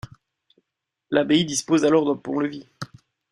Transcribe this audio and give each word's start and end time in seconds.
L’abbaye 1.11 1.45
dispose 1.45 1.85
alors 1.85 2.05
d’un 2.07 2.17
pont-levis. 2.19 2.65